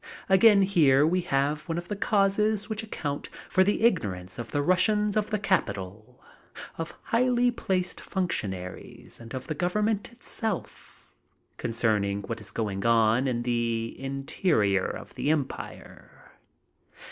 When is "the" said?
1.87-1.95, 3.63-3.83, 4.49-4.63, 5.29-5.37, 9.45-9.53, 13.43-13.95, 15.13-15.29